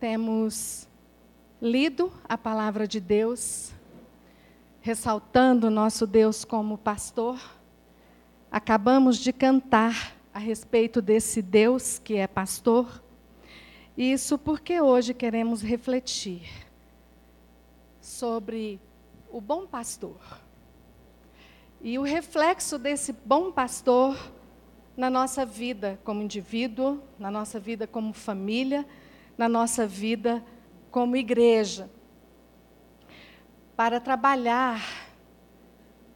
[0.00, 0.88] temos
[1.60, 3.70] lido a palavra de Deus,
[4.80, 7.38] ressaltando nosso Deus como pastor.
[8.50, 13.04] Acabamos de cantar a respeito desse Deus que é pastor.
[13.94, 16.48] Isso porque hoje queremos refletir
[18.00, 18.80] sobre
[19.30, 20.18] o bom pastor.
[21.82, 24.16] E o reflexo desse bom pastor
[24.96, 28.86] na nossa vida como indivíduo, na nossa vida como família,
[29.40, 30.44] na nossa vida
[30.90, 31.88] como igreja.
[33.74, 34.86] Para trabalhar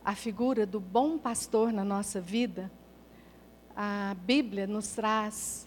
[0.04, 2.70] a figura do bom pastor na nossa vida,
[3.74, 5.66] a Bíblia nos traz,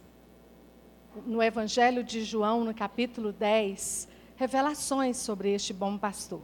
[1.26, 6.44] no Evangelho de João, no capítulo 10, revelações sobre este bom pastor.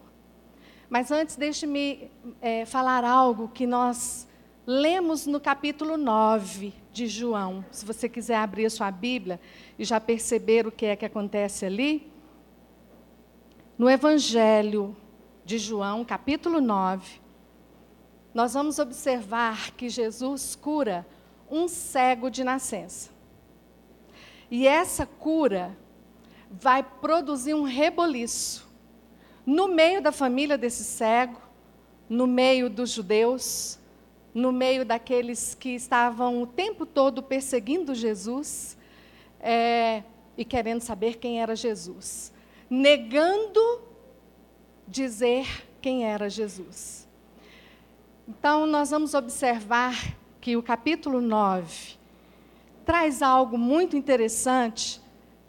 [0.90, 2.10] Mas antes, deixe-me
[2.42, 4.28] é, falar algo que nós
[4.66, 7.66] lemos no capítulo 9 de João.
[7.70, 9.40] Se você quiser abrir a sua Bíblia
[9.78, 12.12] e já perceber o que é que acontece ali.
[13.78, 14.96] No Evangelho
[15.44, 17.20] de João, capítulo 9,
[18.34, 21.06] nós vamos observar que Jesus cura
[21.52, 23.12] um cego de nascença.
[24.50, 25.78] E essa cura
[26.50, 28.72] vai produzir um reboliço
[29.46, 31.42] no meio da família desse cego,
[32.08, 33.80] no meio dos judeus,
[34.34, 38.78] no meio daqueles que estavam o tempo todo perseguindo Jesus
[39.40, 40.04] é,
[40.38, 42.34] e querendo saber quem era Jesus,
[42.70, 43.82] negando
[44.88, 45.46] dizer
[45.82, 47.08] quem era Jesus.
[48.28, 51.98] Então, nós vamos observar que o capítulo 9
[52.86, 55.02] traz algo muito interessante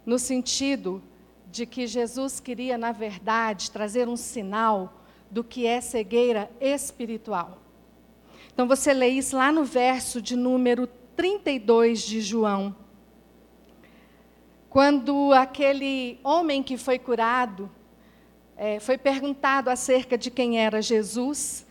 [0.05, 1.03] no sentido
[1.51, 7.64] de que Jesus queria, na verdade, trazer um sinal do que é cegueira espiritual.
[8.55, 12.75] Então você lê isso lá no verso de número 32 de João.
[14.71, 17.69] Quando aquele homem que foi curado
[18.57, 21.67] é, foi perguntado acerca de quem era Jesus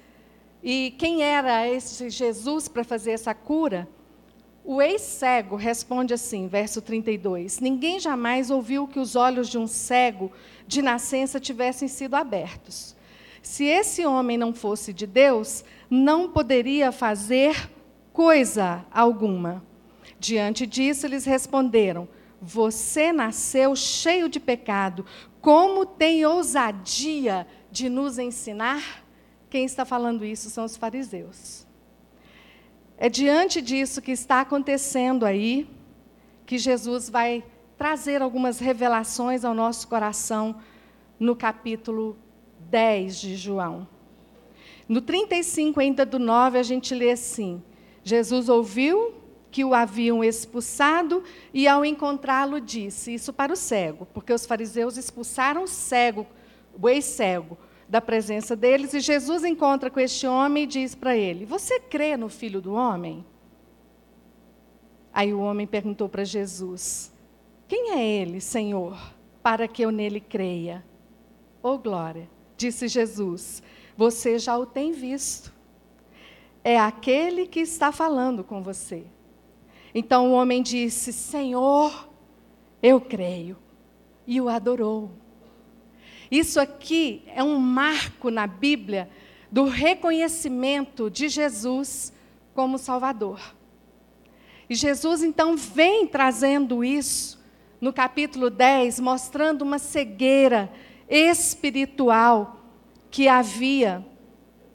[0.61, 3.87] e quem era esse Jesus para fazer essa cura,
[4.65, 10.33] o ex-cego responde assim, verso 32: Ninguém jamais ouviu que os olhos de um cego
[10.67, 12.93] de nascença tivessem sido abertos.
[13.43, 17.69] Se esse homem não fosse de Deus, não poderia fazer
[18.13, 19.61] coisa alguma.
[20.17, 22.07] Diante disso, eles responderam:
[22.41, 25.05] Você nasceu cheio de pecado,
[25.41, 29.03] como tem ousadia de nos ensinar?
[29.49, 31.67] Quem está falando isso são os fariseus.
[32.97, 35.69] É diante disso que está acontecendo aí
[36.45, 37.43] que Jesus vai
[37.77, 40.55] trazer algumas revelações ao nosso coração
[41.19, 42.17] no capítulo
[42.73, 43.87] 10 de João.
[44.89, 47.61] No 35, ainda do 9, a gente lê assim:
[48.03, 49.13] Jesus ouviu
[49.51, 51.23] que o haviam expulsado
[51.53, 56.25] e, ao encontrá-lo, disse: Isso para o cego, porque os fariseus expulsaram o cego,
[56.81, 58.91] o ex-cego, da presença deles.
[58.95, 62.73] E Jesus encontra com este homem e diz para ele: Você crê no filho do
[62.73, 63.23] homem?
[65.13, 67.13] Aí o homem perguntou para Jesus:
[67.67, 68.97] Quem é ele, Senhor,
[69.43, 70.83] para que eu nele creia?
[71.61, 72.33] Oh, glória!
[72.57, 73.61] Disse Jesus:
[73.95, 75.53] você já o tem visto.
[76.63, 79.03] É aquele que está falando com você.
[79.93, 82.09] Então o homem disse: Senhor,
[82.81, 83.57] eu creio.
[84.25, 85.11] E o adorou.
[86.31, 89.09] Isso aqui é um marco na Bíblia
[89.51, 92.11] do reconhecimento de Jesus
[92.55, 93.39] como Salvador.
[94.69, 97.39] E Jesus então vem trazendo isso
[97.79, 100.71] no capítulo 10, mostrando uma cegueira
[101.13, 102.59] espiritual
[103.11, 104.03] que havia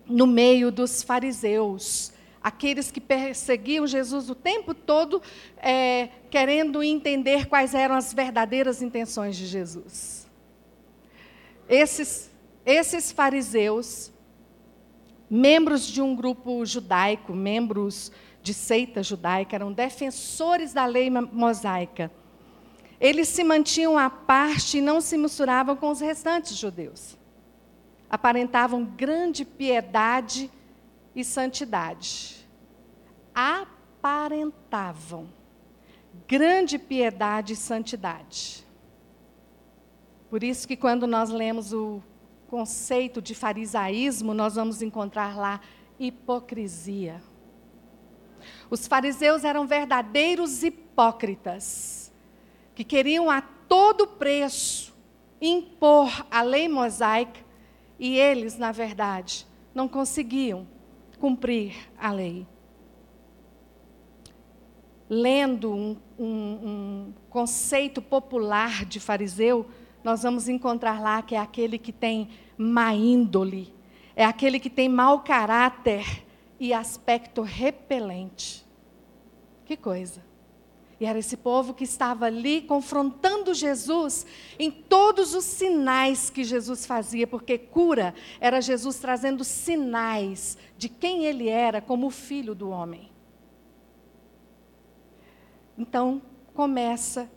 [0.07, 5.21] no meio dos fariseus, aqueles que perseguiam Jesus o tempo todo,
[5.57, 10.29] é, querendo entender quais eram as verdadeiras intenções de Jesus.
[11.69, 12.31] Esses,
[12.65, 14.13] esses fariseus,
[15.29, 22.13] membros de um grupo judaico, membros de seita judaica, eram defensores da lei mosaica.
[23.01, 27.19] Eles se mantinham à parte e não se misturavam com os restantes judeus
[28.09, 30.51] aparentavam grande piedade
[31.15, 32.49] e santidade.
[33.35, 35.29] Aparentavam
[36.27, 38.67] grande piedade e santidade.
[40.31, 42.03] Por isso que quando nós lemos o
[42.49, 45.61] conceito de farisaísmo, nós vamos encontrar lá
[45.99, 47.21] hipocrisia.
[48.71, 52.08] Os fariseus eram verdadeiros hipócritas,
[52.79, 54.95] que queriam a todo preço
[55.41, 57.41] impor a lei mosaica
[57.99, 59.45] e eles, na verdade,
[59.75, 60.65] não conseguiam
[61.19, 62.47] cumprir a lei.
[65.11, 69.67] lendo um, um, um conceito popular de fariseu,
[70.05, 73.75] nós vamos encontrar lá que é aquele que tem má índole,
[74.15, 76.25] é aquele que tem mau caráter
[76.61, 78.65] e aspecto repelente.
[79.65, 80.28] Que coisa!
[81.01, 84.27] E era esse povo que estava ali confrontando Jesus
[84.59, 91.25] em todos os sinais que Jesus fazia, porque cura era Jesus trazendo sinais de quem
[91.25, 93.13] ele era como filho do homem.
[95.77, 96.21] Então,
[96.53, 97.31] começa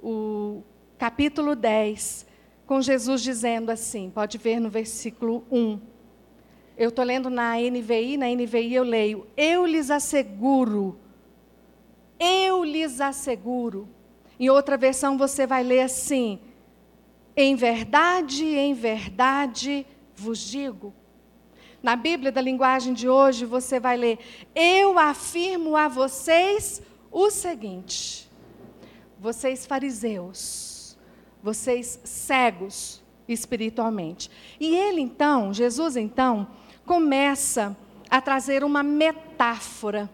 [0.00, 0.62] o
[0.96, 2.24] capítulo 10
[2.64, 5.80] com Jesus dizendo assim, pode ver no versículo 1.
[6.76, 10.96] Eu estou lendo na NVI, na NVI eu leio: Eu lhes asseguro
[12.18, 13.88] eu lhes asseguro.
[14.38, 16.40] Em outra versão você vai ler assim:
[17.36, 20.92] Em verdade, em verdade vos digo.
[21.82, 24.18] Na Bíblia da linguagem de hoje você vai ler:
[24.54, 28.28] Eu afirmo a vocês o seguinte.
[29.20, 30.96] Vocês fariseus,
[31.42, 34.30] vocês cegos espiritualmente.
[34.60, 36.48] E ele então, Jesus então,
[36.86, 37.76] começa
[38.08, 40.08] a trazer uma metáfora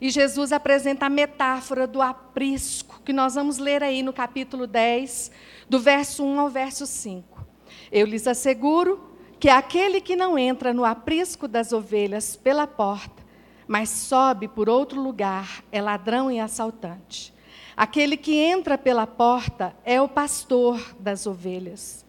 [0.00, 5.30] e Jesus apresenta a metáfora do aprisco, que nós vamos ler aí no capítulo 10,
[5.68, 7.46] do verso 1 ao verso 5.
[7.90, 13.22] Eu lhes asseguro que aquele que não entra no aprisco das ovelhas pela porta,
[13.66, 17.34] mas sobe por outro lugar, é ladrão e assaltante.
[17.76, 22.04] Aquele que entra pela porta é o pastor das ovelhas.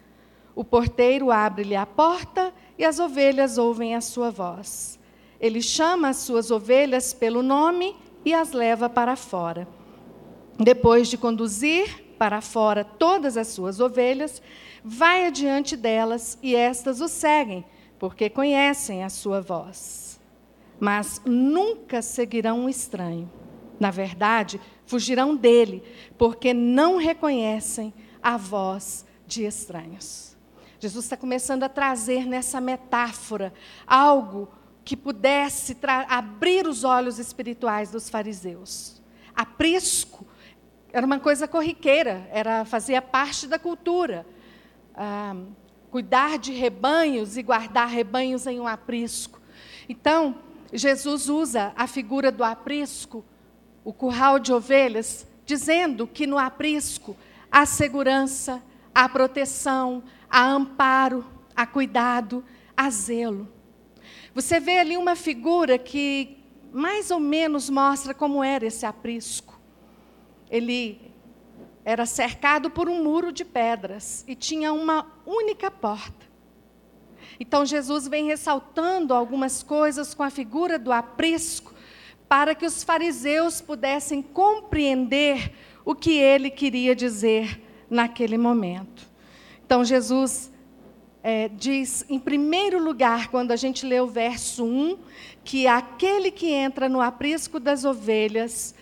[0.53, 4.99] O porteiro abre-lhe a porta e as ovelhas ouvem a sua voz.
[5.39, 9.67] Ele chama as suas ovelhas pelo nome e as leva para fora.
[10.57, 14.41] Depois de conduzir para fora todas as suas ovelhas,
[14.83, 17.65] vai adiante delas e estas o seguem,
[17.99, 20.19] porque conhecem a sua voz.
[20.79, 23.29] Mas nunca seguirão um estranho.
[23.79, 25.83] Na verdade, fugirão dele,
[26.17, 27.93] porque não reconhecem
[28.23, 30.35] a voz de estranhos.
[30.79, 33.53] Jesus está começando a trazer nessa metáfora
[33.85, 34.47] algo
[34.85, 35.75] que pudesse
[36.07, 39.01] abrir os olhos espirituais dos fariseus.
[39.35, 40.25] Aprisco
[40.93, 44.25] era uma coisa corriqueira, era fazia parte da cultura.
[44.95, 45.35] Ah,
[45.89, 49.41] cuidar de rebanhos e guardar rebanhos em um aprisco.
[49.89, 50.39] Então,
[50.71, 53.25] Jesus usa a figura do aprisco,
[53.83, 57.17] o curral de ovelhas, dizendo que no aprisco
[57.51, 58.61] há segurança,
[58.93, 62.43] há proteção, há amparo, há cuidado,
[62.75, 63.54] há zelo.
[64.35, 66.37] Você vê ali uma figura que
[66.73, 69.57] mais ou menos mostra como era esse aprisco.
[70.51, 70.99] Ele
[71.85, 76.25] era cercado por um muro de pedras e tinha uma única porta.
[77.39, 81.73] Então Jesus vem ressaltando algumas coisas com a figura do aprisco
[82.27, 85.53] para que os fariseus pudessem compreender
[85.85, 89.07] o que ele queria dizer naquele momento.
[89.65, 90.51] Então Jesus
[91.27, 94.95] é, diz, em primeiro lugar, quando a gente lê o verso 1,
[95.43, 98.75] que aquele que entra no aprisco das ovelhas,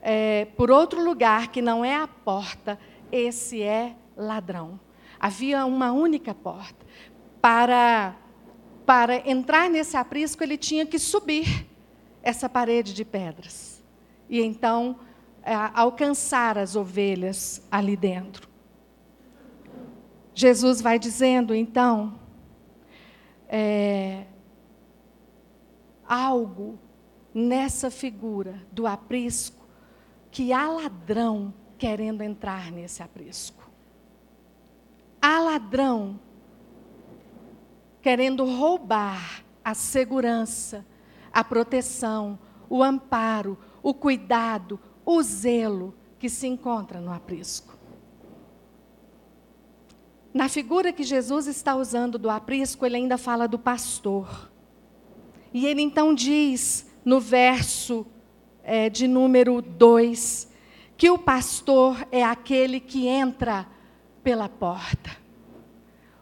[0.00, 2.78] é, por outro lugar que não é a porta,
[3.10, 4.78] esse é ladrão.
[5.18, 6.86] Havia uma única porta.
[7.40, 8.14] Para,
[8.86, 11.66] para entrar nesse aprisco, ele tinha que subir
[12.22, 13.82] essa parede de pedras.
[14.30, 15.00] E então
[15.42, 18.47] é, alcançar as ovelhas ali dentro.
[20.38, 22.16] Jesus vai dizendo, então,
[23.48, 24.24] é,
[26.06, 26.78] algo
[27.34, 29.66] nessa figura do aprisco,
[30.30, 33.68] que há ladrão querendo entrar nesse aprisco.
[35.20, 36.20] Há ladrão
[38.00, 40.86] querendo roubar a segurança,
[41.32, 42.38] a proteção,
[42.70, 47.77] o amparo, o cuidado, o zelo que se encontra no aprisco.
[50.32, 54.50] Na figura que Jesus está usando do aprisco, ele ainda fala do pastor.
[55.52, 58.06] E ele então diz, no verso
[58.62, 60.48] é, de número 2,
[60.96, 63.66] que o pastor é aquele que entra
[64.22, 65.16] pela porta.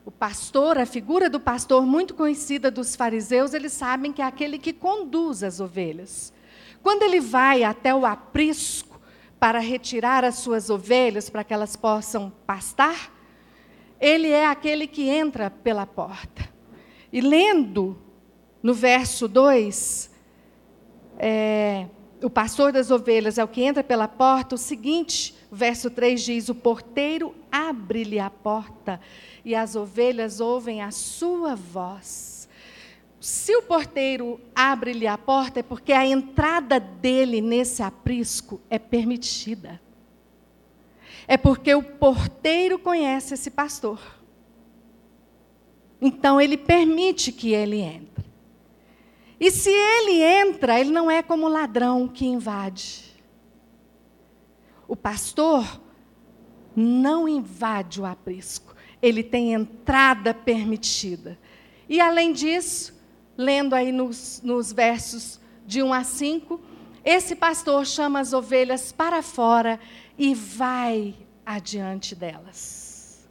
[0.04, 4.56] O pastor, a figura do pastor muito conhecida dos fariseus, eles sabem que é aquele
[4.56, 6.32] que conduz as ovelhas.
[6.80, 9.00] Quando ele vai até o aprisco
[9.40, 13.15] para retirar as suas ovelhas para que elas possam pastar,
[14.00, 16.48] ele é aquele que entra pela porta.
[17.12, 17.98] E lendo
[18.62, 20.10] no verso 2,
[21.18, 21.86] é,
[22.22, 26.48] o pastor das ovelhas é o que entra pela porta, o seguinte, verso 3 diz:
[26.48, 29.00] O porteiro abre-lhe a porta
[29.44, 32.48] e as ovelhas ouvem a sua voz.
[33.18, 39.80] se o porteiro abre-lhe a porta, é porque a entrada dele nesse aprisco é permitida.
[41.28, 44.00] É porque o porteiro conhece esse pastor.
[46.00, 48.24] Então ele permite que ele entre.
[49.38, 53.14] E se ele entra, ele não é como ladrão que invade.
[54.88, 55.80] O pastor
[56.74, 61.38] não invade o aprisco, ele tem entrada permitida.
[61.88, 62.94] E além disso,
[63.36, 66.60] lendo aí nos, nos versos de 1 a 5,
[67.04, 69.78] esse pastor chama as ovelhas para fora
[70.18, 73.28] e vai adiante delas.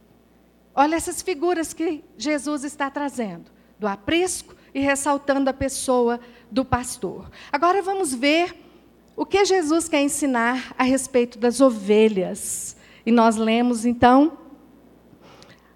[0.74, 7.30] Olha essas figuras que Jesus está trazendo, do aprisco e ressaltando a pessoa do pastor.
[7.50, 8.54] Agora vamos ver
[9.16, 12.76] o que Jesus quer ensinar a respeito das ovelhas.
[13.04, 14.38] E nós lemos então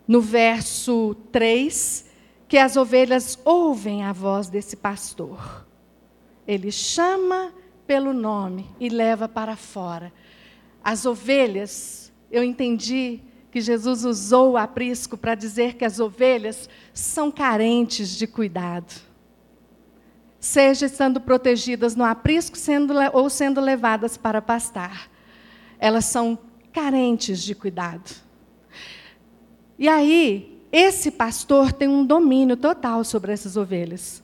[0.06, 2.04] no verso 3
[2.46, 5.66] que as ovelhas ouvem a voz desse pastor.
[6.46, 7.54] Ele chama
[7.86, 10.12] pelo nome e leva para fora.
[10.82, 13.20] As ovelhas, eu entendi
[13.50, 18.92] que Jesus usou o aprisco para dizer que as ovelhas são carentes de cuidado.
[20.38, 25.10] Seja estando protegidas no aprisco sendo, ou sendo levadas para pastar.
[25.78, 26.38] Elas são
[26.72, 28.10] carentes de cuidado.
[29.78, 34.22] E aí, esse pastor tem um domínio total sobre essas ovelhas.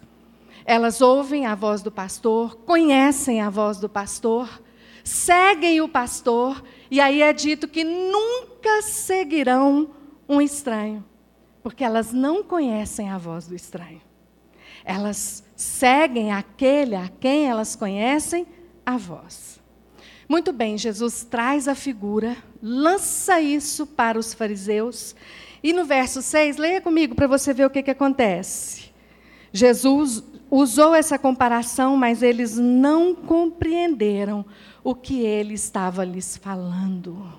[0.64, 4.62] Elas ouvem a voz do pastor, conhecem a voz do pastor,
[5.06, 9.90] seguem o pastor, e aí é dito que nunca seguirão
[10.28, 11.04] um estranho,
[11.62, 14.02] porque elas não conhecem a voz do estranho.
[14.84, 18.46] Elas seguem aquele a quem elas conhecem
[18.84, 19.60] a voz.
[20.28, 25.14] Muito bem, Jesus traz a figura, lança isso para os fariseus,
[25.62, 28.90] e no verso 6, leia comigo para você ver o que, que acontece.
[29.52, 34.44] Jesus usou essa comparação, mas eles não compreenderam
[34.82, 37.32] o que ele estava lhes falando.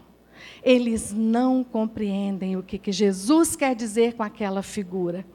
[0.63, 5.25] Eles não compreendem o que, que Jesus quer dizer com aquela figura.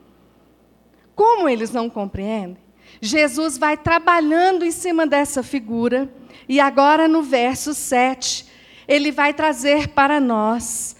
[1.14, 2.58] Como eles não compreendem?
[3.00, 6.12] Jesus vai trabalhando em cima dessa figura,
[6.48, 8.46] e agora no verso 7,
[8.86, 10.96] ele vai trazer para nós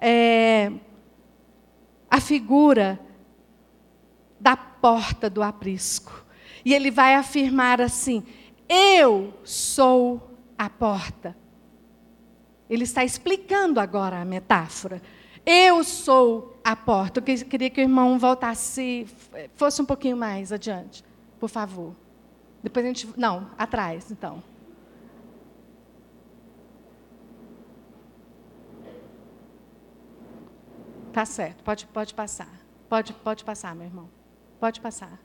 [0.00, 0.70] é,
[2.10, 2.98] a figura
[4.40, 6.26] da porta do aprisco.
[6.62, 8.22] E ele vai afirmar assim:
[8.68, 11.34] Eu sou a porta.
[12.68, 15.00] Ele está explicando agora a metáfora.
[15.46, 17.20] Eu sou a porta.
[17.20, 19.06] Eu queria que o irmão voltasse,
[19.54, 21.02] fosse um pouquinho mais adiante,
[21.40, 21.96] por favor.
[22.62, 23.08] Depois a gente.
[23.16, 24.42] Não, atrás, então.
[31.10, 32.52] Tá certo, pode, pode passar.
[32.86, 34.23] Pode, pode passar, meu irmão.
[34.64, 35.20] Pode passar.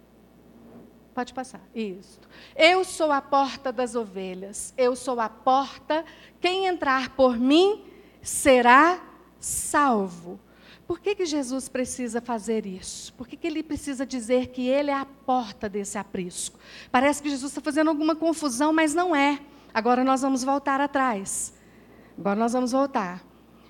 [1.16, 1.62] Pode passar.
[1.74, 2.20] Isso.
[2.58, 4.74] Eu sou a porta das ovelhas.
[4.78, 6.04] Eu sou a porta.
[6.42, 7.86] Quem entrar por mim
[8.22, 9.02] será
[9.40, 10.38] salvo.
[10.86, 13.14] Por que, que Jesus precisa fazer isso?
[13.14, 16.60] Por que, que ele precisa dizer que ele é a porta desse aprisco?
[16.92, 19.40] Parece que Jesus está fazendo alguma confusão, mas não é.
[19.74, 21.54] Agora nós vamos voltar atrás.
[22.18, 23.24] Agora nós vamos voltar.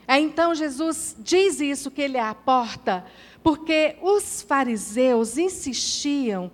[0.09, 3.05] Aí, então Jesus diz isso, que ele é a porta,
[3.43, 6.51] porque os fariseus insistiam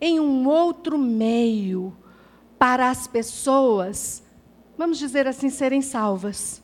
[0.00, 1.96] em um outro meio
[2.58, 4.22] para as pessoas,
[4.76, 6.62] vamos dizer assim, serem salvas.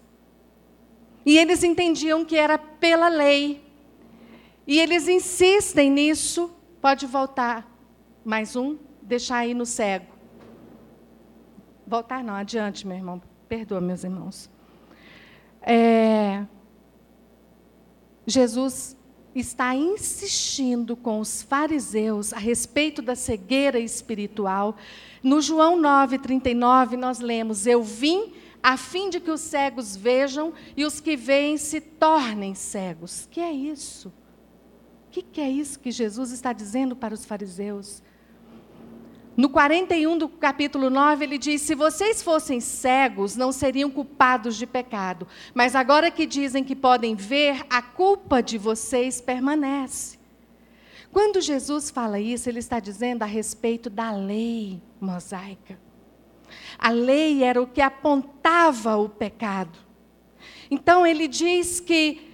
[1.24, 3.64] E eles entendiam que era pela lei.
[4.66, 6.50] E eles insistem nisso.
[6.80, 7.68] Pode voltar.
[8.24, 8.76] Mais um.
[9.00, 10.06] Deixar aí no cego.
[11.86, 13.22] Voltar não, adiante, meu irmão.
[13.48, 14.50] Perdoa, meus irmãos.
[15.60, 16.44] É...
[18.26, 18.96] Jesus
[19.34, 24.76] está insistindo com os fariseus a respeito da cegueira espiritual.
[25.22, 30.84] No João 9:39 nós lemos: Eu vim a fim de que os cegos vejam e
[30.84, 33.26] os que veem se tornem cegos.
[33.30, 34.08] Que é isso?
[34.08, 38.02] O que, que é isso que Jesus está dizendo para os fariseus?
[39.34, 44.66] No 41 do capítulo 9, ele diz: Se vocês fossem cegos, não seriam culpados de
[44.66, 45.26] pecado.
[45.54, 50.18] Mas agora que dizem que podem ver, a culpa de vocês permanece.
[51.10, 55.78] Quando Jesus fala isso, ele está dizendo a respeito da lei mosaica.
[56.78, 59.78] A lei era o que apontava o pecado.
[60.70, 62.30] Então ele diz que,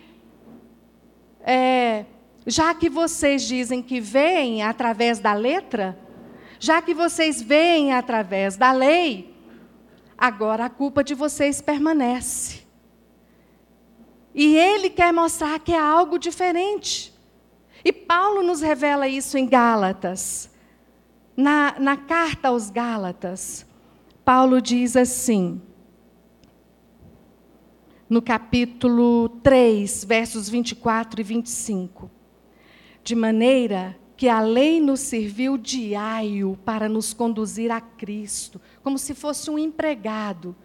[1.40, 2.04] é,
[2.46, 5.98] já que vocês dizem que veem através da letra,
[6.58, 9.34] já que vocês veem através da lei,
[10.16, 12.66] agora a culpa de vocês permanece.
[14.34, 17.12] E ele quer mostrar que é algo diferente.
[17.84, 20.50] E Paulo nos revela isso em Gálatas,
[21.36, 23.64] Na, na carta aos Gálatas,
[24.24, 25.62] Paulo diz assim,
[28.10, 32.10] no capítulo 3, versos 24 e 25:
[33.04, 38.98] De maneira que a lei nos serviu de aio para nos conduzir a Cristo, como
[38.98, 40.56] se fosse um empregado,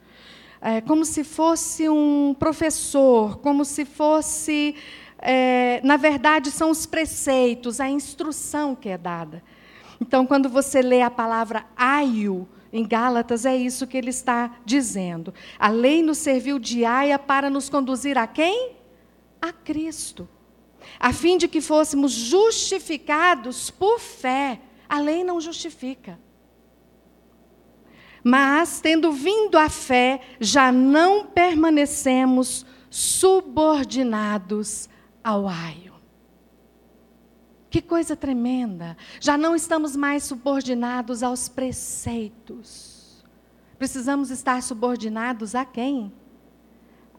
[0.59, 4.75] é, como se fosse um professor, como se fosse.
[5.19, 9.43] É, na verdade, são os preceitos, a instrução que é dada.
[10.01, 15.31] Então, quando você lê a palavra aio, em Gálatas, é isso que ele está dizendo.
[15.59, 18.71] A lei nos serviu de aia para nos conduzir a quem?
[19.39, 20.27] A Cristo
[21.03, 24.61] a fim de que fôssemos justificados por fé.
[24.87, 26.17] A lei não justifica.
[28.23, 34.87] Mas, tendo vindo a fé, já não permanecemos subordinados
[35.21, 35.93] ao aio.
[37.69, 38.95] Que coisa tremenda!
[39.19, 43.25] Já não estamos mais subordinados aos preceitos.
[43.77, 46.13] Precisamos estar subordinados a quem?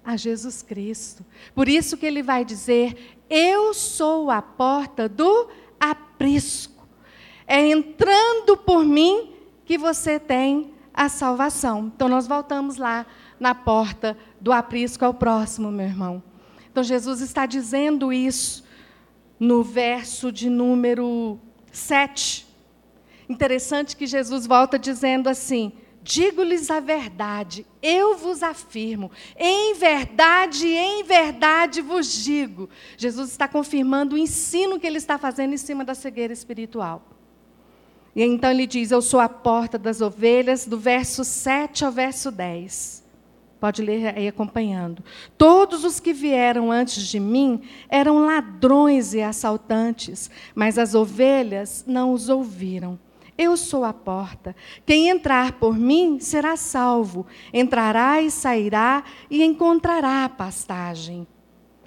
[0.05, 1.25] A Jesus Cristo.
[1.55, 5.49] Por isso que ele vai dizer: eu sou a porta do
[5.81, 6.87] aprisco.
[7.47, 9.33] É entrando por mim
[9.65, 11.91] que você tem a salvação.
[11.95, 13.07] Então nós voltamos lá
[13.41, 16.23] na porta do aprisco ao próximo, meu irmão.
[16.71, 18.65] Então Jesus está dizendo isso
[19.39, 21.39] no verso de número
[21.73, 22.47] 7.
[23.29, 25.73] Interessante que Jesus volta dizendo assim:
[26.05, 32.69] Digo-lhes a verdade, eu vos afirmo, em verdade, em verdade vos digo.
[32.95, 37.03] Jesus está confirmando o ensino que ele está fazendo em cima da cegueira espiritual.
[38.15, 42.31] E então ele diz: Eu sou a porta das ovelhas, do verso 7 ao verso
[42.31, 43.03] 10.
[43.59, 45.03] Pode ler aí acompanhando.
[45.39, 52.13] Todos os que vieram antes de mim eram ladrões e assaltantes, mas as ovelhas não
[52.13, 52.99] os ouviram.
[53.37, 54.55] Eu sou a porta.
[54.87, 57.27] Quem entrar por mim será salvo.
[57.53, 61.27] Entrará e sairá e encontrará pastagem.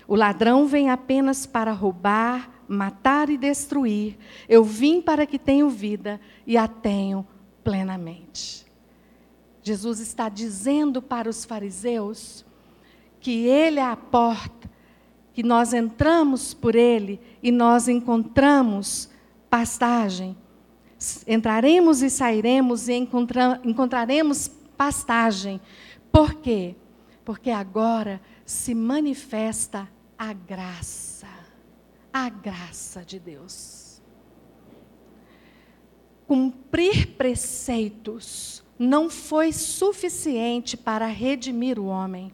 [0.06, 4.18] O ladrão vem apenas para roubar, matar e destruir.
[4.48, 7.26] Eu vim para que tenham vida e a tenham
[7.64, 8.66] plenamente.
[9.64, 12.46] Jesus está dizendo para os fariseus
[13.20, 14.70] que Ele é a porta,
[15.34, 19.10] que nós entramos por Ele e nós encontramos
[19.50, 20.36] pastagem
[21.28, 25.62] entraremos e sairemos e encontra, encontraremos pastagem.
[26.12, 26.76] Por quê?
[27.24, 31.28] Porque agora se manifesta a graça,
[32.12, 34.02] a graça de Deus.
[36.26, 42.32] Cumprir preceitos não foi suficiente para redimir o homem.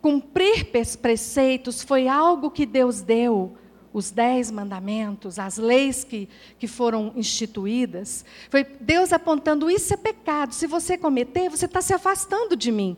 [0.00, 0.70] Cumprir
[1.00, 3.56] preceitos foi algo que Deus deu
[3.92, 10.54] os dez mandamentos, as leis que, que foram instituídas, foi Deus apontando: isso é pecado,
[10.54, 12.96] se você cometer, você está se afastando de mim.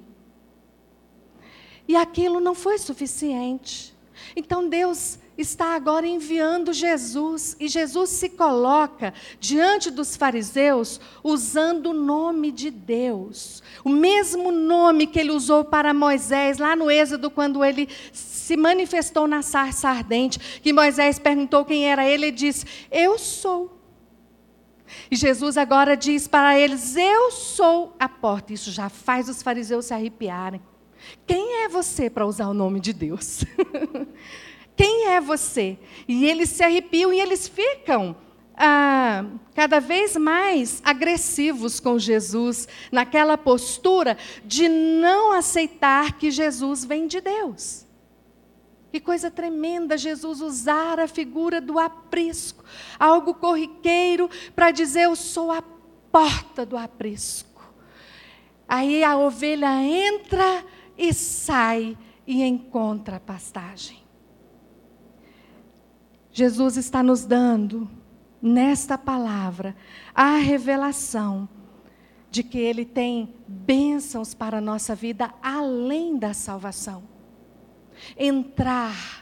[1.87, 3.95] E aquilo não foi suficiente.
[4.37, 11.95] Então Deus está agora enviando Jesus, e Jesus se coloca diante dos fariseus usando o
[11.95, 17.65] nome de Deus, o mesmo nome que ele usou para Moisés lá no Êxodo, quando
[17.65, 23.19] ele se manifestou na sarça ardente, que Moisés perguntou quem era ele, e disse: Eu
[23.19, 23.79] sou.
[25.11, 28.53] E Jesus agora diz para eles: Eu sou a porta.
[28.53, 30.61] Isso já faz os fariseus se arrepiarem.
[31.27, 33.45] Quem é você para usar o nome de Deus?
[34.77, 35.79] Quem é você?
[36.09, 38.17] E eles se arrepiam e eles ficam
[38.63, 47.07] ah, cada vez mais agressivos com Jesus, naquela postura de não aceitar que Jesus vem
[47.07, 47.87] de Deus.
[48.93, 52.65] Que coisa tremenda Jesus usar a figura do aprisco,
[52.99, 55.63] algo corriqueiro, para dizer: Eu sou a
[56.13, 57.63] porta do aprisco.
[58.69, 60.65] Aí a ovelha entra
[60.99, 64.00] e sai e encontra a pastagem.
[66.33, 67.91] Jesus está nos dando,
[68.41, 69.77] nesta palavra,
[70.15, 71.49] a revelação
[72.31, 77.03] de que Ele tem bênçãos para a nossa vida além da salvação.
[78.17, 79.20] Entrar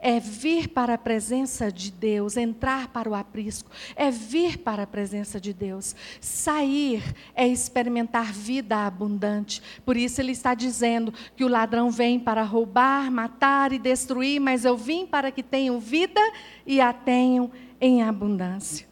[0.00, 4.86] é vir para a presença de Deus, entrar para o aprisco, é vir para a
[4.86, 5.94] presença de Deus.
[6.20, 7.02] Sair
[7.34, 9.62] é experimentar vida abundante.
[9.84, 14.64] Por isso ele está dizendo que o ladrão vem para roubar, matar e destruir, mas
[14.64, 16.20] eu vim para que tenham vida
[16.66, 18.88] e a tenham em abundância.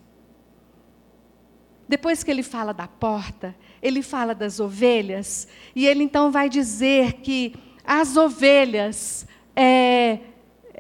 [1.89, 7.15] Depois que ele fala da porta, ele fala das ovelhas, e ele então vai dizer
[7.15, 10.19] que as ovelhas é,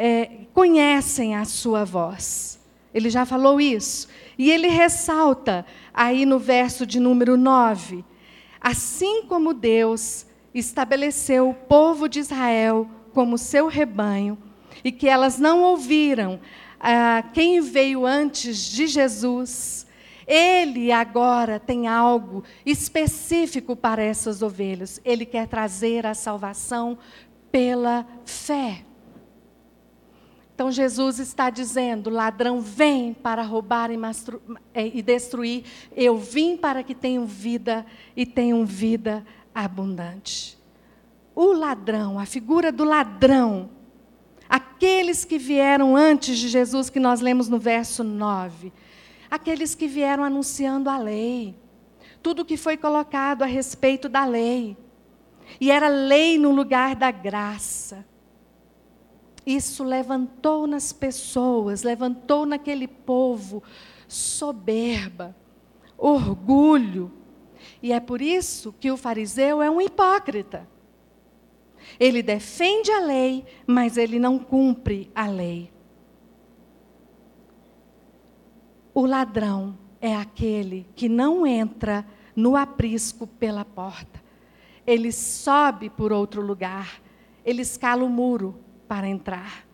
[0.01, 2.61] é, conhecem a sua voz.
[2.95, 4.09] Ele já falou isso.
[4.39, 8.05] E ele ressalta aí no verso de número 9:
[8.61, 14.39] Assim como Deus estabeleceu o povo de Israel como seu rebanho,
[14.85, 16.39] e que elas não ouviram
[16.79, 19.85] ah, quem veio antes de Jesus,
[20.25, 25.01] ele agora tem algo específico para essas ovelhas.
[25.05, 26.97] Ele quer trazer a salvação
[27.51, 28.85] pela fé.
[30.59, 33.99] Então Jesus está dizendo: ladrão vem para roubar e,
[34.75, 35.63] é, e, destruir,
[35.95, 40.59] eu vim para que tenham vida e tenham vida abundante.
[41.33, 43.71] O ladrão, a figura do ladrão,
[44.49, 48.73] aqueles que vieram antes de Jesus, que nós lemos no verso 9,
[49.31, 51.55] aqueles que vieram anunciando a lei,
[52.21, 54.77] tudo que foi colocado a respeito da lei,
[55.61, 58.08] e era lei no lugar da graça
[59.49, 63.63] isso levantou nas pessoas, levantou naquele povo
[64.07, 65.35] soberba,
[65.97, 67.11] orgulho.
[67.83, 70.69] E é por isso que o fariseu é um hipócrita.
[71.99, 75.73] Ele defende a lei, mas ele não cumpre a lei.
[78.93, 82.07] O ladrão é aquele que não entra
[82.37, 84.23] no aprisco pela porta.
[84.87, 87.01] Ele sobe por outro lugar,
[87.45, 89.67] ele escala o muro, para entrar.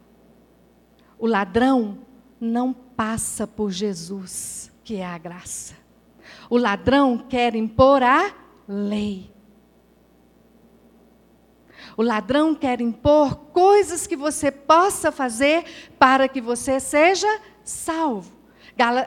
[1.18, 1.98] O ladrão
[2.40, 5.74] não passa por Jesus, que é a graça.
[6.50, 8.34] O ladrão quer impor a
[8.66, 9.32] lei.
[11.96, 15.64] O ladrão quer impor coisas que você possa fazer
[15.98, 17.28] para que você seja
[17.62, 18.32] salvo.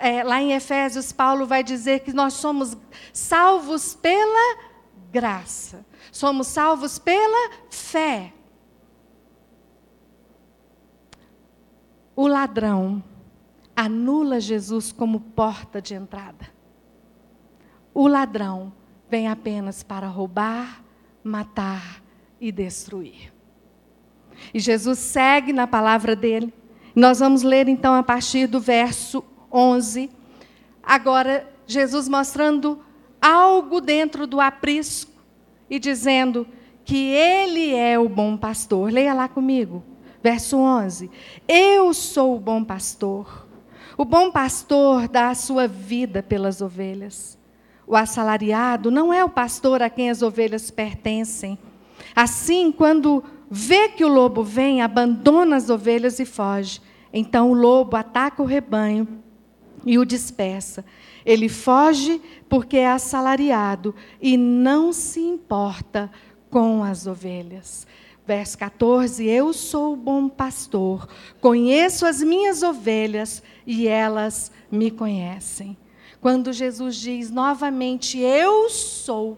[0.01, 2.77] É, lá em Efésios, Paulo vai dizer que nós somos
[3.11, 4.57] salvos pela
[5.11, 8.33] graça, somos salvos pela fé.
[12.17, 13.03] O ladrão
[13.75, 16.49] anula Jesus como porta de entrada.
[17.93, 18.73] O ladrão
[19.08, 20.84] vem apenas para roubar,
[21.23, 22.01] matar
[22.41, 23.32] e destruir.
[24.51, 26.51] E Jesus segue na palavra dele.
[26.95, 30.10] Nós vamos ler então a partir do verso 11.
[30.82, 32.82] Agora, Jesus mostrando
[33.21, 35.12] algo dentro do aprisco
[35.69, 36.47] e dizendo
[36.84, 38.91] que ele é o bom pastor.
[38.91, 39.84] Leia lá comigo.
[40.27, 41.09] Verso 11:
[41.47, 43.47] Eu sou o bom pastor.
[43.97, 47.39] O bom pastor dá a sua vida pelas ovelhas.
[47.87, 51.57] O assalariado não é o pastor a quem as ovelhas pertencem.
[52.13, 56.81] Assim, quando vê que o lobo vem, abandona as ovelhas e foge.
[57.13, 59.07] Então o lobo ataca o rebanho
[59.85, 60.83] e o dispersa.
[61.25, 66.11] Ele foge porque é assalariado e não se importa
[66.49, 67.87] com as ovelhas.
[68.27, 71.07] Verso 14: Eu sou o bom pastor,
[71.39, 75.77] conheço as minhas ovelhas e elas me conhecem.
[76.19, 79.37] Quando Jesus diz novamente, Eu sou,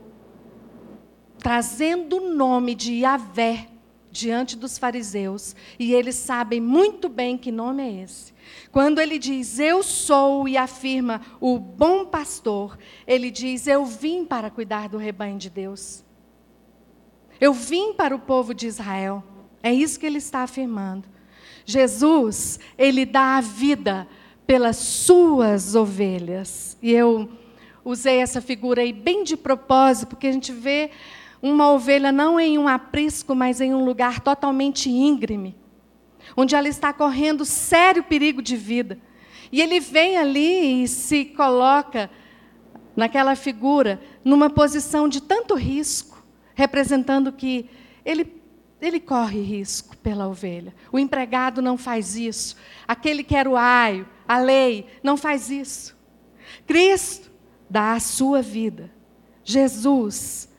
[1.38, 3.67] trazendo o nome de Yahvé
[4.10, 8.34] diante dos fariseus, e eles sabem muito bem que nome é esse.
[8.71, 12.75] Quando ele diz, Eu sou, e afirma o bom pastor,
[13.06, 16.09] ele diz, Eu vim para cuidar do rebanho de Deus.
[17.39, 19.23] Eu vim para o povo de Israel.
[19.63, 21.08] É isso que ele está afirmando.
[21.65, 24.08] Jesus, ele dá a vida
[24.45, 26.78] pelas suas ovelhas.
[26.82, 27.30] E eu
[27.86, 30.91] usei essa figura aí bem de propósito, porque a gente vê
[31.41, 35.56] uma ovelha não em um aprisco, mas em um lugar totalmente íngreme,
[36.36, 38.99] onde ela está correndo sério perigo de vida.
[39.52, 42.10] E ele vem ali e se coloca
[42.95, 46.09] naquela figura, numa posição de tanto risco
[46.60, 47.69] representando que
[48.04, 48.36] ele,
[48.82, 50.76] ele corre risco pela ovelha.
[50.91, 52.58] O empregado não faz isso.
[52.86, 55.98] Aquele que era o aio, a lei, não faz isso.
[56.67, 57.32] Cristo
[57.69, 58.91] dá a sua vida.
[59.41, 60.50] Jesus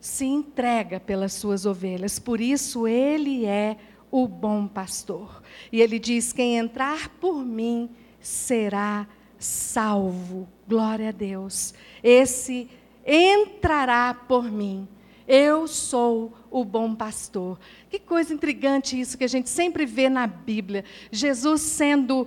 [0.00, 2.20] se entrega pelas suas ovelhas.
[2.20, 3.76] Por isso ele é
[4.08, 5.42] o bom pastor.
[5.72, 10.48] E ele diz: quem entrar por mim será salvo.
[10.68, 11.74] Glória a Deus.
[12.04, 12.70] Esse
[13.06, 14.88] entrará por mim.
[15.26, 17.58] Eu sou o bom pastor.
[17.88, 20.84] Que coisa intrigante isso que a gente sempre vê na Bíblia.
[21.10, 22.26] Jesus sendo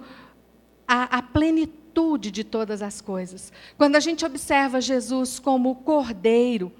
[0.87, 3.51] a, a plenitude de todas as coisas.
[3.77, 6.71] Quando a gente observa Jesus como o cordeiro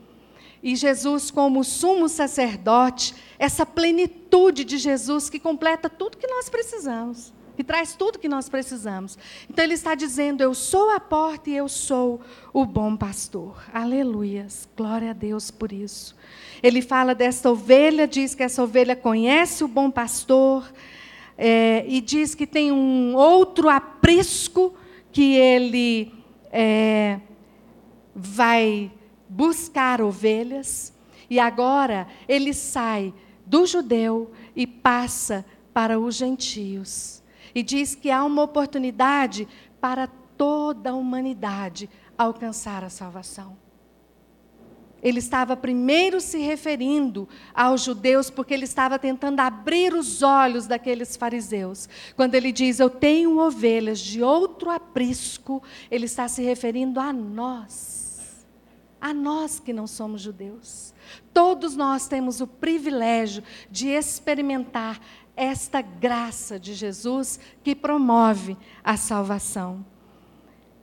[0.61, 7.33] e Jesus como sumo sacerdote, essa plenitude de Jesus que completa tudo que nós precisamos
[7.55, 9.17] que traz tudo que nós precisamos.
[9.49, 13.63] Então ele está dizendo: Eu sou a porta e eu sou o bom pastor.
[13.73, 14.67] Aleluias.
[14.75, 16.15] Glória a Deus por isso.
[16.61, 20.71] Ele fala desta ovelha, diz que essa ovelha conhece o bom pastor.
[21.37, 24.75] é, e diz que tem um outro aprisco
[25.11, 26.13] que ele
[26.51, 27.19] é,
[28.15, 28.91] vai
[29.27, 30.93] buscar ovelhas,
[31.29, 33.13] e agora ele sai
[33.45, 37.22] do judeu e passa para os gentios.
[37.53, 39.47] E diz que há uma oportunidade
[39.79, 43.57] para toda a humanidade alcançar a salvação.
[45.03, 51.17] Ele estava primeiro se referindo aos judeus, porque ele estava tentando abrir os olhos daqueles
[51.17, 51.89] fariseus.
[52.15, 55.61] Quando ele diz, Eu tenho ovelhas de outro aprisco,
[55.91, 58.45] ele está se referindo a nós.
[59.01, 60.93] A nós que não somos judeus.
[61.33, 65.01] Todos nós temos o privilégio de experimentar
[65.35, 69.85] esta graça de Jesus que promove a salvação.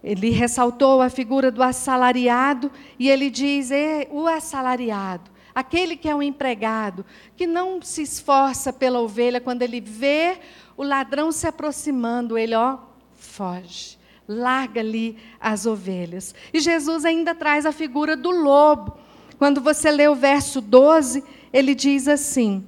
[0.02, 3.70] Ele ressaltou a figura do assalariado e ele diz:
[4.10, 7.04] o assalariado, aquele que é um empregado,
[7.36, 10.38] que não se esforça pela ovelha, quando ele vê
[10.76, 12.78] o ladrão se aproximando, ele, ó,
[13.14, 16.34] foge, larga ali as ovelhas.
[16.52, 18.96] E Jesus ainda traz a figura do lobo.
[19.38, 22.64] Quando você lê o verso 12, ele diz assim: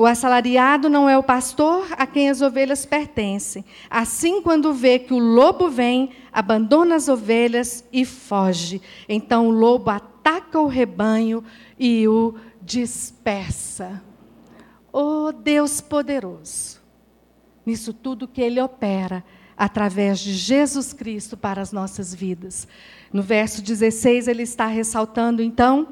[0.00, 3.62] o assalariado não é o pastor a quem as ovelhas pertencem.
[3.90, 8.80] Assim, quando vê que o lobo vem, abandona as ovelhas e foge.
[9.06, 11.44] Então o lobo ataca o rebanho
[11.78, 14.02] e o dispersa.
[14.90, 16.80] Oh Deus poderoso,
[17.66, 19.22] nisso tudo que Ele opera
[19.54, 22.66] através de Jesus Cristo para as nossas vidas.
[23.12, 25.88] No verso 16, ele está ressaltando, então,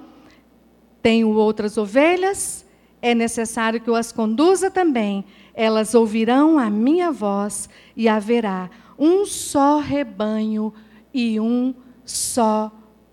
[1.03, 2.65] tenho outras ovelhas
[3.01, 5.25] é necessário que eu as conduza também.
[5.55, 10.73] Elas ouvirão a minha voz e haverá um só rebanho
[11.13, 12.73] e um só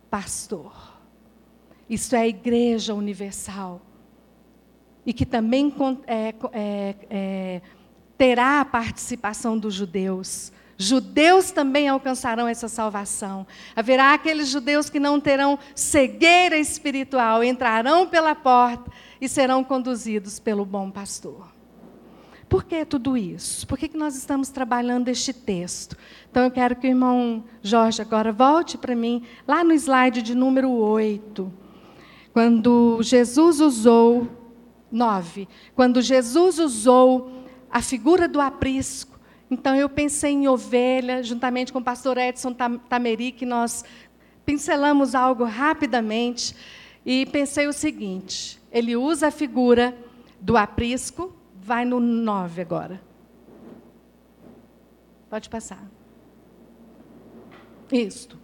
[0.10, 0.74] pastor.
[1.90, 3.82] Isso é a igreja universal.
[5.06, 5.72] E que também
[6.08, 7.62] é, é, é,
[8.18, 10.52] terá a participação dos judeus.
[10.78, 13.46] Judeus também alcançarão essa salvação.
[13.76, 18.92] Haverá aqueles judeus que não terão cegueira espiritual, entrarão pela porta
[19.26, 21.48] e serão conduzidos pelo bom pastor.
[22.48, 23.66] Por que tudo isso?
[23.66, 25.98] Por que, que nós estamos trabalhando este texto?
[26.30, 30.36] Então eu quero que o irmão Jorge agora volte para mim, lá no slide de
[30.36, 31.52] número 8.
[32.32, 34.28] Quando Jesus usou,
[34.92, 37.32] 9, quando Jesus usou
[37.72, 43.32] a figura do aprisco, então eu pensei em ovelha, juntamente com o pastor Edson Tameri,
[43.32, 43.84] que nós
[44.46, 46.56] pincelamos algo rapidamente,
[47.06, 49.98] e pensei o seguinte: ele usa a figura
[50.38, 53.02] do aprisco, vai no 9 agora.
[55.30, 55.90] Pode passar.
[57.90, 58.38] Isto.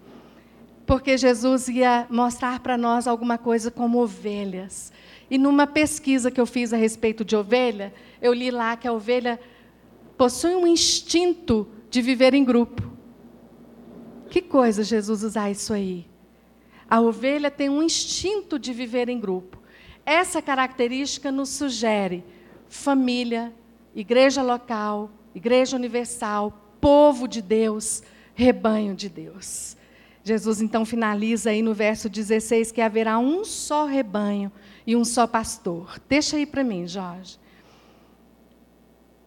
[0.86, 4.94] Porque Jesus ia mostrar para nós alguma coisa como ovelhas.
[5.30, 8.94] E numa pesquisa que eu fiz a respeito de ovelha, eu li lá que a
[8.94, 9.38] ovelha
[10.18, 12.90] possui um instinto de viver em grupo.
[14.30, 16.08] Que coisa Jesus usar isso aí?
[16.90, 19.61] A ovelha tem um instinto de viver em grupo.
[20.06, 22.24] Essa característica nos sugere
[22.68, 23.54] família,
[23.96, 28.02] igreja local, igreja universal, povo de Deus,
[28.34, 29.78] rebanho de Deus.
[30.24, 34.52] Jesus então finaliza aí no verso 16 que haverá um só rebanho
[34.86, 36.00] e um só pastor.
[36.08, 37.40] Deixa aí para mim, Jorge.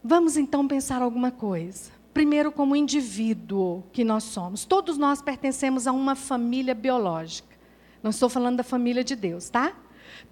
[0.02, 1.90] Vamos então pensar alguma coisa.
[2.12, 4.64] Primeiro, como indivíduo que nós somos.
[4.64, 7.56] Todos nós pertencemos a uma família biológica.
[8.02, 9.74] Não estou falando da família de Deus, tá?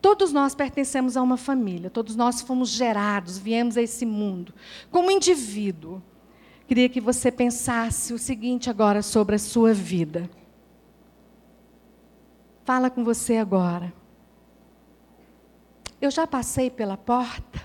[0.01, 4.55] Todos nós pertencemos a uma família, todos nós fomos gerados, viemos a esse mundo.
[4.90, 6.03] Como indivíduo,
[6.66, 10.29] queria que você pensasse o seguinte agora sobre a sua vida.
[12.64, 13.92] Fala com você agora.
[16.01, 17.62] Eu já passei pela porta?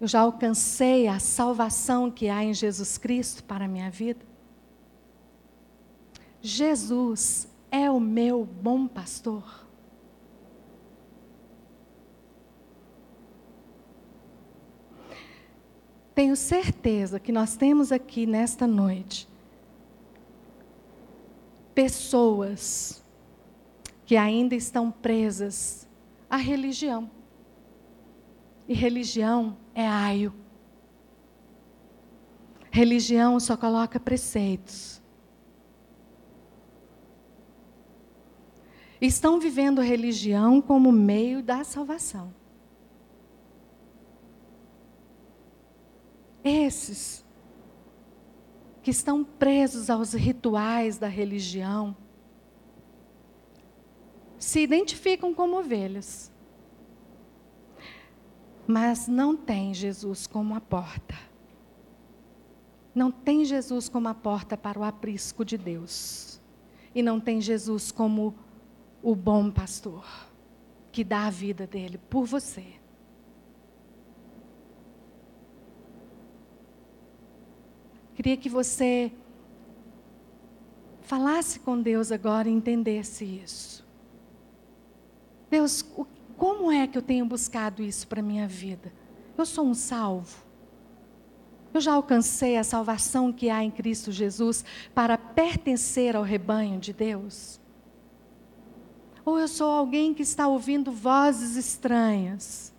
[0.00, 4.24] Eu já alcancei a salvação que há em Jesus Cristo para a minha vida?
[6.42, 9.66] Jesus é o meu bom pastor.
[16.14, 19.28] Tenho certeza que nós temos aqui nesta noite
[21.74, 23.04] pessoas
[24.06, 25.86] que ainda estão presas
[26.30, 27.10] à religião.
[28.66, 30.32] E religião é aio.
[32.70, 34.95] Religião só coloca preceitos.
[39.06, 42.34] Estão vivendo religião como meio da salvação.
[46.42, 47.24] Esses
[48.82, 51.96] que estão presos aos rituais da religião
[54.38, 56.30] se identificam como ovelhas.
[58.66, 61.14] mas não tem Jesus como a porta.
[62.94, 66.40] Não tem Jesus como a porta para o aprisco de Deus.
[66.94, 68.34] E não tem Jesus como
[69.06, 70.04] o bom pastor
[70.90, 72.64] que dá a vida dele por você.
[78.16, 79.12] Queria que você
[81.02, 83.86] falasse com Deus agora e entendesse isso.
[85.48, 85.84] Deus,
[86.36, 88.92] como é que eu tenho buscado isso para a minha vida?
[89.38, 90.44] Eu sou um salvo.
[91.72, 96.92] Eu já alcancei a salvação que há em Cristo Jesus para pertencer ao rebanho de
[96.92, 97.60] Deus?
[99.26, 102.72] Ou eu sou alguém que está ouvindo vozes estranhas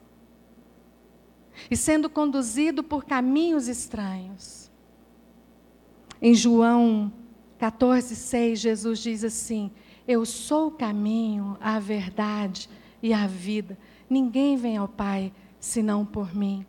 [1.69, 4.71] e sendo conduzido por caminhos estranhos?
[6.21, 7.11] Em João
[7.59, 9.69] 14, 6, Jesus diz assim:
[10.07, 12.69] Eu sou o caminho, a verdade
[13.03, 13.77] e a vida.
[14.09, 16.65] Ninguém vem ao Pai senão por mim.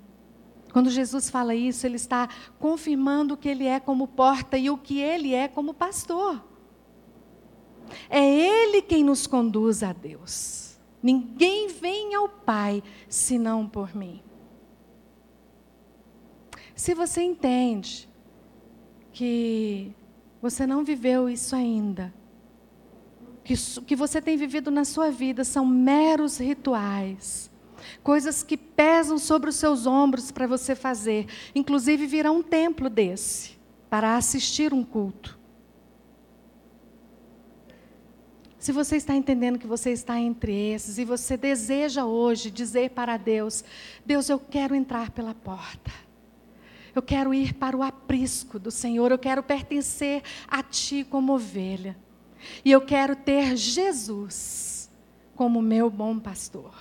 [0.73, 4.77] Quando Jesus fala isso, ele está confirmando o que ele é como porta e o
[4.77, 6.43] que ele é como pastor.
[8.09, 10.79] É ele quem nos conduz a Deus.
[11.03, 14.23] Ninguém vem ao Pai senão por mim.
[16.75, 18.09] Se você entende
[19.13, 19.93] que
[20.41, 22.15] você não viveu isso ainda,
[23.49, 23.55] que,
[23.87, 27.51] que você tem vivido na sua vida são meros rituais,
[28.03, 31.27] coisas que pesam sobre os seus ombros para você fazer.
[31.55, 35.38] Inclusive, virá um templo desse para assistir um culto.
[38.69, 43.17] Se você está entendendo que você está entre esses e você deseja hoje dizer para
[43.17, 43.65] Deus:
[44.05, 45.91] Deus, eu quero entrar pela porta.
[46.95, 51.97] Eu quero ir para o aprisco do Senhor, eu quero pertencer a Ti como ovelha.
[52.63, 54.91] E eu quero ter Jesus
[55.35, 56.75] como meu bom pastor.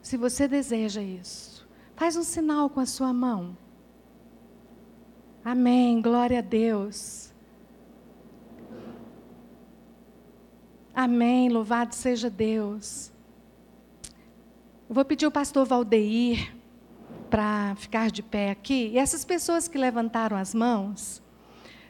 [0.00, 3.54] Se você deseja isso, faz um sinal com a sua mão.
[5.44, 6.00] Amém.
[6.00, 7.25] Glória a Deus.
[10.96, 11.50] Amém.
[11.50, 13.12] Louvado seja Deus.
[14.88, 16.56] Eu vou pedir o pastor Valdeir
[17.28, 18.92] para ficar de pé aqui.
[18.94, 21.22] E essas pessoas que levantaram as mãos,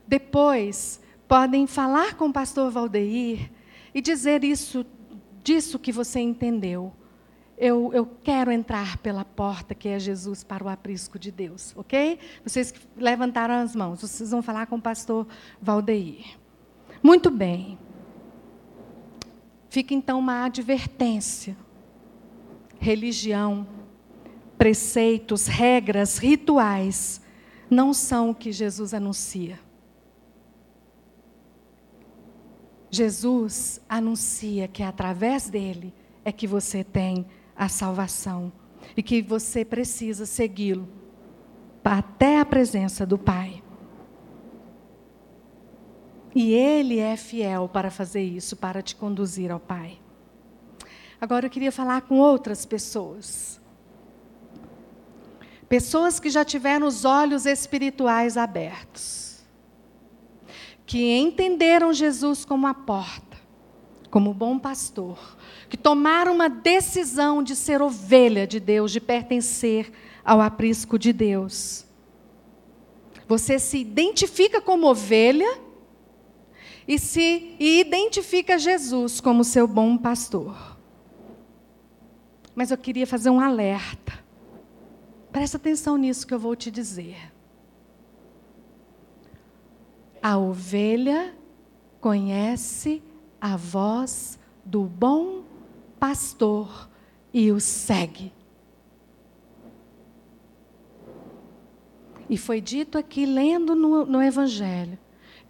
[0.09, 3.51] depois podem falar com o pastor Valdeir
[3.95, 4.85] e dizer isso,
[5.45, 6.93] disso que você entendeu
[7.59, 12.19] eu, eu quero entrar pela porta que é Jesus para o aprisco de Deus, ok?
[12.45, 15.27] Vocês que levantaram as mãos, vocês vão falar com o pastor
[15.61, 16.37] Valdeir.
[17.03, 17.79] Muito bem.
[19.77, 21.55] Fica então uma advertência.
[22.81, 23.69] Religião,
[24.57, 27.21] preceitos, regras, rituais
[27.69, 29.61] não são o que Jesus anuncia.
[32.91, 35.93] Jesus anuncia que através dele
[36.25, 38.51] é que você tem a salvação
[38.97, 40.89] e que você precisa segui-lo
[41.85, 43.63] até a presença do Pai.
[46.37, 49.99] E Ele é fiel para fazer isso, para te conduzir ao Pai.
[51.19, 53.59] Agora eu queria falar com outras pessoas.
[55.69, 59.41] Pessoas que já tiveram os olhos espirituais abertos.
[60.85, 63.37] Que entenderam Jesus como a porta,
[64.11, 65.19] como bom pastor
[65.69, 69.93] que tomaram uma decisão de ser ovelha de Deus, de pertencer
[70.25, 71.85] ao aprisco de Deus.
[73.27, 75.66] Você se identifica como ovelha
[76.87, 80.77] e se e identifica Jesus como seu bom pastor.
[82.55, 84.13] Mas eu queria fazer um alerta.
[85.33, 87.33] Presta atenção nisso que eu vou te dizer.
[90.23, 91.35] A ovelha
[92.01, 93.03] conhece
[93.41, 95.43] a voz do bom
[96.01, 96.89] pastor
[97.33, 98.33] e o segue.
[102.29, 104.99] E foi dito aqui, lendo no, no Evangelho,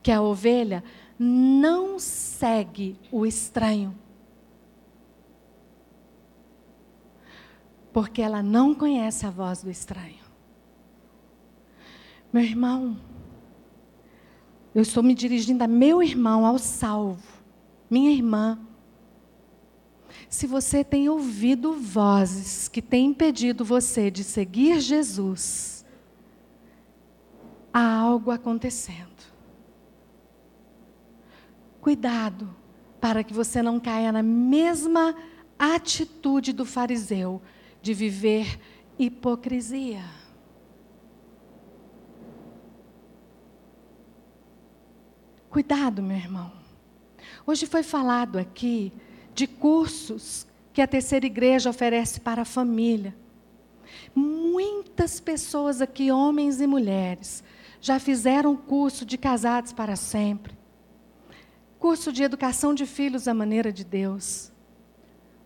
[0.03, 0.85] que a ovelha
[1.19, 3.97] não segue o estranho.
[7.93, 10.25] Porque ela não conhece a voz do estranho.
[12.33, 12.99] Meu irmão,
[14.75, 17.23] eu estou me dirigindo a meu irmão, ao salvo,
[17.89, 18.59] minha irmã.
[20.29, 25.87] Se você tem ouvido vozes que têm impedido você de seguir Jesus,
[27.73, 29.36] há algo acontecendo.
[31.87, 32.53] Cuidado
[33.01, 35.15] para que você não caia na mesma
[35.57, 37.41] atitude do fariseu
[37.81, 38.59] de viver
[38.99, 40.03] hipocrisia.
[45.49, 46.51] Cuidado, meu irmão.
[47.47, 48.93] Hoje foi falado aqui
[49.33, 53.15] de cursos que a terceira igreja oferece para a família.
[54.13, 57.45] Muitas pessoas aqui, homens e mulheres,
[57.81, 60.56] já fizeram curso de casados para sempre,
[61.87, 64.51] curso de educação de filhos à maneira de Deus,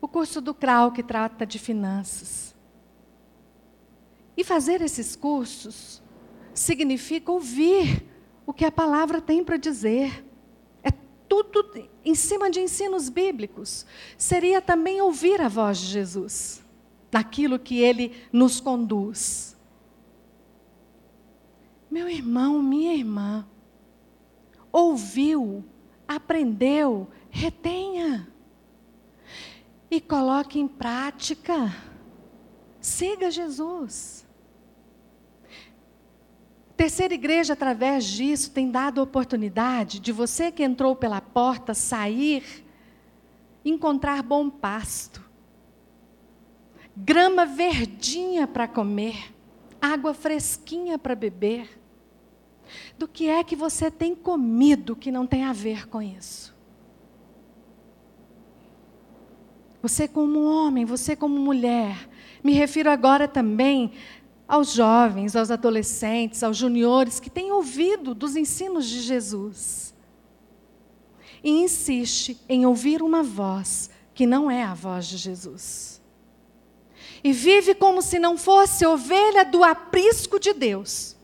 [0.01, 2.57] o curso do CRAU que trata de finanças.
[4.34, 6.03] E fazer esses cursos
[6.55, 8.07] significa ouvir
[8.47, 10.24] o que a palavra tem para dizer.
[10.82, 10.91] É
[11.28, 13.84] tudo em cima de ensinos bíblicos.
[14.16, 16.64] Seria também ouvir a voz de Jesus,
[17.12, 19.55] naquilo que ele nos conduz.
[21.91, 23.47] Meu irmão, minha irmã,
[24.72, 25.62] ouviu,
[26.11, 28.28] aprendeu, retenha
[29.88, 31.72] e coloque em prática.
[32.80, 34.26] Siga Jesus.
[36.76, 42.66] Terceira igreja, através disso, tem dado a oportunidade de você que entrou pela porta sair,
[43.64, 45.22] encontrar bom pasto,
[46.96, 49.32] grama verdinha para comer,
[49.80, 51.79] água fresquinha para beber.
[52.98, 56.54] Do que é que você tem comido que não tem a ver com isso?
[59.82, 62.08] Você, como homem, você, como mulher,
[62.44, 63.92] me refiro agora também
[64.46, 69.94] aos jovens, aos adolescentes, aos juniores que têm ouvido dos ensinos de Jesus.
[71.42, 76.02] E insiste em ouvir uma voz que não é a voz de Jesus.
[77.22, 81.16] E vive como se não fosse ovelha do aprisco de Deus.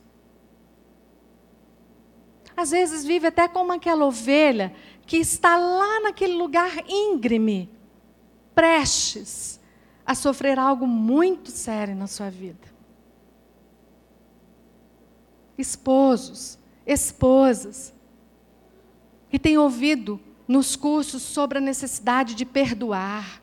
[2.57, 4.74] Às vezes vive até como aquela ovelha
[5.07, 7.70] que está lá naquele lugar íngreme,
[8.54, 9.61] prestes
[10.04, 12.74] a sofrer algo muito sério na sua vida.
[15.59, 17.92] Esposos, esposas,
[19.28, 23.42] que têm ouvido nos cursos sobre a necessidade de perdoar,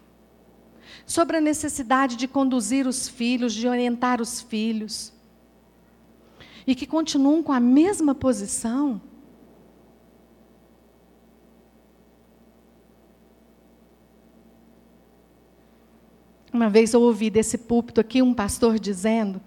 [1.06, 5.14] sobre a necessidade de conduzir os filhos, de orientar os filhos,
[6.66, 9.02] e que continuam com a mesma posição.
[16.54, 19.42] Uma vez eu ouvi desse púlpito aqui um pastor dizendo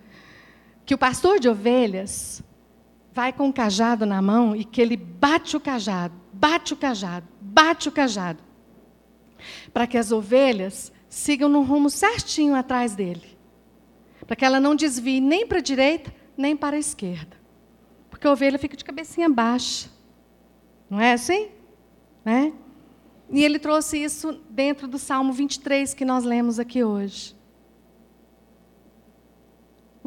[0.84, 2.42] que o pastor de ovelhas
[3.12, 7.26] vai com o cajado na mão e que ele bate o cajado, bate o cajado,
[7.40, 8.42] bate o cajado,
[9.72, 13.38] para que as ovelhas sigam no rumo certinho atrás dele,
[14.26, 17.36] para que ela não desvie nem para a direita nem para a esquerda,
[18.10, 19.88] porque a ovelha fica de cabecinha baixa,
[20.88, 21.48] não é assim?
[22.24, 22.52] Né?
[23.30, 27.36] E ele trouxe isso dentro do Salmo 23 que nós lemos aqui hoje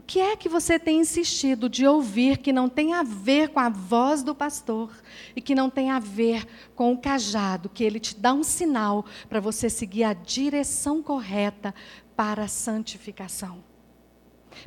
[0.10, 3.70] que é que você tem insistido de ouvir que não tem a ver com a
[3.70, 4.92] voz do pastor
[5.36, 9.06] e que não tem a ver com o cajado, que ele te dá um sinal
[9.30, 11.76] para você seguir a direção correta
[12.16, 13.64] para a santificação,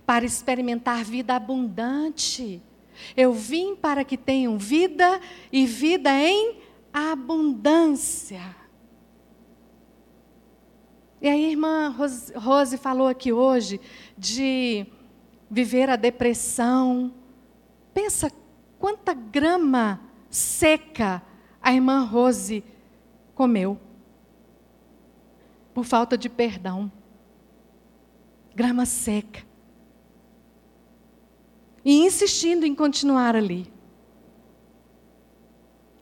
[0.06, 2.62] para experimentar vida abundante.
[3.16, 5.20] Eu vim para que tenham vida
[5.50, 6.58] e vida em
[6.92, 8.56] abundância.
[11.20, 11.94] E a irmã
[12.34, 13.80] Rose falou aqui hoje
[14.18, 14.86] de
[15.50, 17.14] viver a depressão.
[17.94, 18.30] Pensa
[18.78, 21.22] quanta grama seca
[21.62, 22.64] a irmã Rose
[23.34, 23.78] comeu
[25.72, 26.90] por falta de perdão.
[28.54, 29.51] Grama seca.
[31.84, 33.70] E insistindo em continuar ali.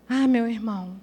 [0.09, 1.01] Ah, meu irmão,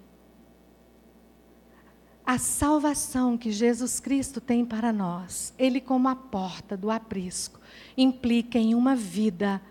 [2.25, 7.57] a salvação que Jesus Cristo tem para nós, Ele como a porta do aprisco,
[7.95, 9.61] implica em uma vida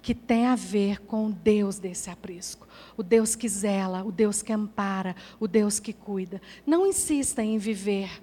[0.00, 2.68] que tem a ver com o Deus desse aprisco.
[2.96, 6.40] O Deus que zela, o Deus que ampara, o Deus que cuida.
[6.64, 8.22] Não insista em viver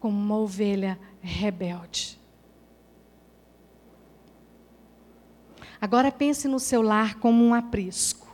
[0.00, 2.13] como uma ovelha rebelde.
[5.84, 8.26] Agora pense no seu lar como um aprisco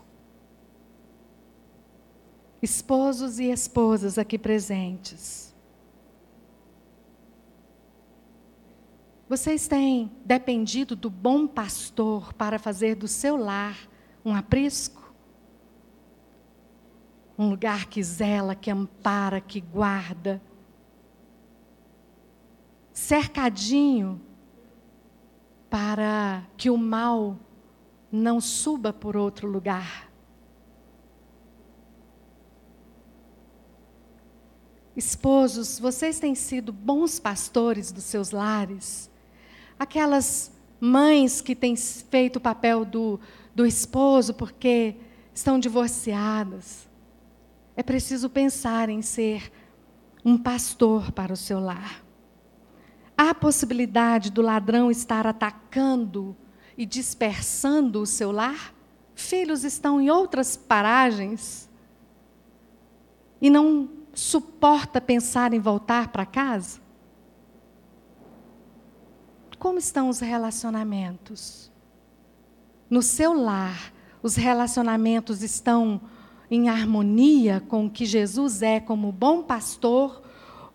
[2.62, 5.52] esposos e esposas aqui presentes.
[9.28, 13.76] Vocês têm dependido do bom pastor para fazer do seu lar
[14.24, 15.12] um aprisco?
[17.36, 20.40] Um lugar que zela, que ampara, que guarda.
[22.92, 24.20] Cercadinho
[25.70, 27.38] para que o mal
[28.10, 30.10] não suba por outro lugar.
[34.96, 39.08] Esposos, vocês têm sido bons pastores dos seus lares?
[39.78, 43.20] Aquelas mães que têm feito o papel do,
[43.54, 44.96] do esposo porque
[45.32, 46.88] estão divorciadas.
[47.76, 49.52] É preciso pensar em ser
[50.24, 52.04] um pastor para o seu lar.
[53.22, 56.34] Há possibilidade do ladrão estar atacando
[56.74, 58.74] e dispersando o seu lar?
[59.14, 61.68] Filhos estão em outras paragens
[63.38, 66.80] e não suporta pensar em voltar para casa?
[69.58, 71.70] Como estão os relacionamentos?
[72.88, 73.92] No seu lar,
[74.22, 76.00] os relacionamentos estão
[76.50, 80.22] em harmonia com o que Jesus é como bom pastor?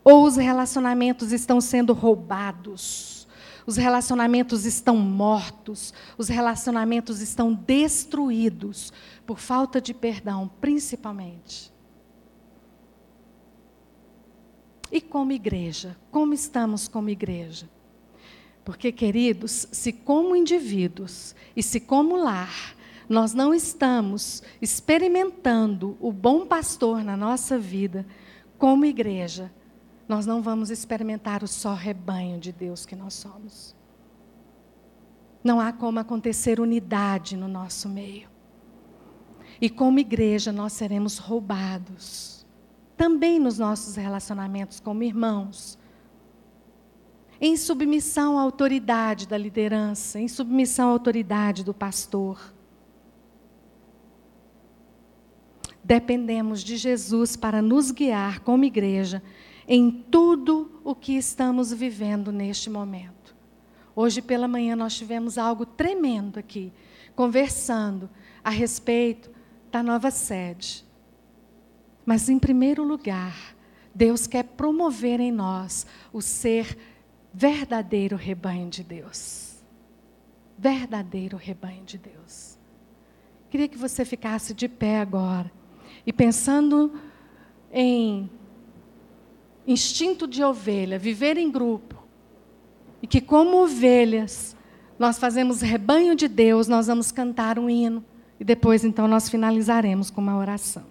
[0.07, 3.27] Ou os relacionamentos estão sendo roubados?
[3.65, 8.93] Os relacionamentos estão mortos, os relacionamentos estão destruídos
[9.25, 11.73] por falta de perdão, principalmente.
[14.91, 17.67] E como igreja, como estamos como igreja?
[18.63, 22.75] Porque, queridos, se como indivíduos e se como lar,
[23.09, 28.05] nós não estamos experimentando o bom pastor na nossa vida,
[28.59, 29.51] como igreja,
[30.07, 33.75] nós não vamos experimentar o só rebanho de Deus que nós somos.
[35.43, 38.29] Não há como acontecer unidade no nosso meio.
[39.59, 42.45] E como igreja, nós seremos roubados.
[42.97, 45.77] Também nos nossos relacionamentos como irmãos.
[47.39, 52.53] Em submissão à autoridade da liderança, em submissão à autoridade do pastor.
[55.83, 59.21] Dependemos de Jesus para nos guiar como igreja
[59.67, 63.35] em tudo o que estamos vivendo neste momento.
[63.95, 66.71] Hoje pela manhã nós tivemos algo tremendo aqui,
[67.15, 68.09] conversando
[68.43, 69.31] a respeito
[69.71, 70.85] da nova sede.
[72.05, 73.55] Mas, em primeiro lugar,
[73.93, 76.77] Deus quer promover em nós o ser
[77.33, 79.63] verdadeiro rebanho de Deus.
[80.57, 82.57] Verdadeiro rebanho de Deus.
[83.49, 85.51] Queria que você ficasse de pé agora
[86.05, 86.99] e pensando
[87.71, 88.29] em
[89.67, 91.95] instinto de ovelha, viver em grupo,
[93.01, 94.55] e que, como ovelhas,
[94.97, 98.03] nós fazemos rebanho de Deus, nós vamos cantar um hino,
[98.39, 100.83] e depois, então, nós finalizaremos com uma oração.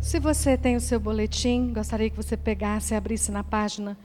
[0.00, 3.98] Se você tem o seu boletim, gostaria que você pegasse e abrisse na página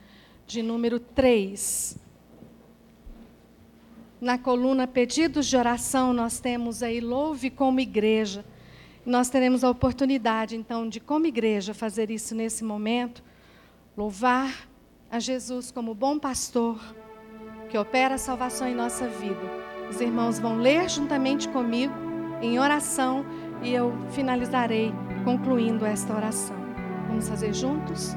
[0.46, 1.99] de número 3
[4.20, 8.44] na coluna Pedidos de Oração, nós temos aí Louve como Igreja.
[9.04, 13.22] Nós teremos a oportunidade, então, de, como igreja, fazer isso nesse momento.
[13.96, 14.68] Louvar
[15.10, 16.78] a Jesus como bom pastor,
[17.70, 19.40] que opera a salvação em nossa vida.
[19.88, 21.94] Os irmãos vão ler juntamente comigo,
[22.42, 23.24] em oração,
[23.62, 24.92] e eu finalizarei
[25.24, 26.56] concluindo esta oração.
[27.08, 28.14] Vamos fazer juntos?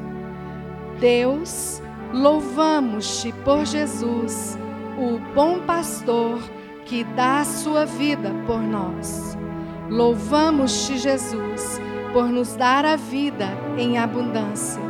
[1.00, 1.82] Deus,
[2.12, 4.58] louvamos-te por Jesus
[5.04, 6.40] o bom pastor
[6.86, 9.38] que dá a sua vida por nós.
[9.90, 11.82] Louvamos-te, Jesus,
[12.14, 14.82] por nos dar a vida em abundância,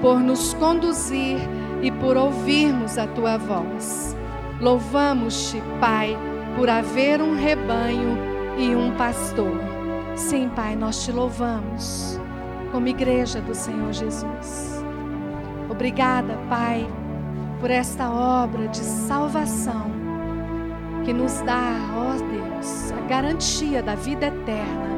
[0.00, 1.38] por nos conduzir
[1.82, 4.14] e por ouvirmos a tua voz.
[4.60, 6.16] Louvamos-te, Pai,
[6.54, 8.18] por haver um rebanho
[8.58, 9.58] e um pastor.
[10.14, 12.20] Sim, Pai, nós te louvamos
[12.72, 14.84] como igreja do Senhor Jesus.
[15.70, 16.86] Obrigada, Pai
[17.66, 19.90] por esta obra de salvação
[21.04, 24.88] que nos dá, ó Deus, a garantia da vida eterna,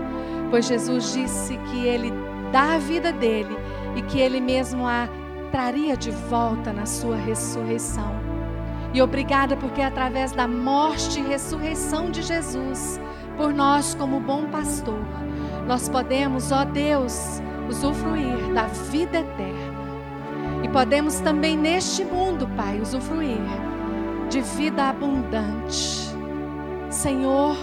[0.50, 2.12] pois Jesus disse que Ele
[2.52, 3.56] dá a vida dele
[3.96, 5.08] e que Ele mesmo a
[5.50, 8.12] traria de volta na sua ressurreição.
[8.92, 13.00] E obrigada porque através da morte e ressurreição de Jesus,
[13.38, 15.00] por nós como bom pastor,
[15.66, 19.67] nós podemos, ó Deus, usufruir da vida eterna
[20.68, 23.38] e podemos também neste mundo, Pai, usufruir
[24.28, 26.14] de vida abundante.
[26.90, 27.56] Senhor,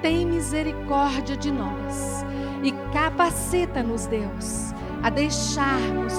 [0.00, 2.24] tem misericórdia de nós
[2.62, 6.14] e capacita-nos, Deus, a deixarmos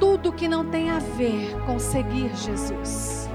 [0.00, 3.28] tudo que não tem a ver com seguir Jesus.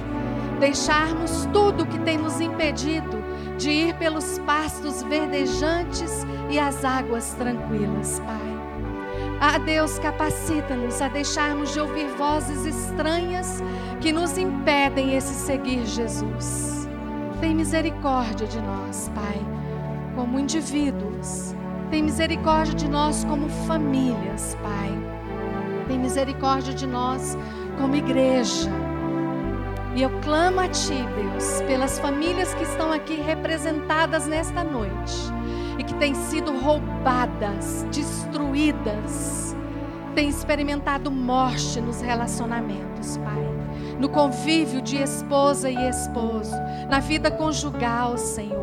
[0.59, 3.23] Deixarmos tudo que tem nos impedido
[3.57, 8.48] de ir pelos pastos verdejantes e as águas tranquilas, Pai.
[9.41, 13.63] Ah, Deus, capacita-nos a deixarmos de ouvir vozes estranhas
[14.01, 16.89] que nos impedem esse seguir Jesus.
[17.39, 19.39] Tem misericórdia de nós, Pai,
[20.13, 21.55] como indivíduos.
[21.89, 24.91] Tem misericórdia de nós como famílias, Pai.
[25.87, 27.37] Tem misericórdia de nós
[27.77, 28.69] como igreja.
[29.95, 35.38] E eu clamo a Ti, Deus, pelas famílias que estão aqui representadas nesta noite
[35.79, 39.55] e que têm sido roubadas, destruídas,
[40.13, 43.49] têm experimentado morte nos relacionamentos, Pai.
[43.97, 46.55] No convívio de esposa e esposo,
[46.89, 48.59] na vida conjugal, Senhor.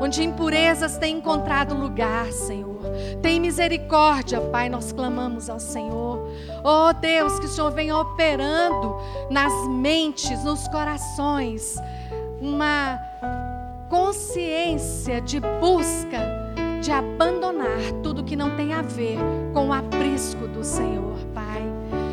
[0.00, 2.80] onde impurezas têm encontrado lugar, Senhor.
[3.22, 6.28] Tem misericórdia, Pai, nós clamamos ao Senhor.
[6.62, 8.96] Oh Deus, que o Senhor venha operando
[9.30, 11.76] nas mentes, nos corações,
[12.40, 12.98] uma
[13.88, 16.43] consciência de busca,
[16.84, 19.16] de abandonar tudo que não tem a ver
[19.54, 21.62] com o aprisco do Senhor, Pai.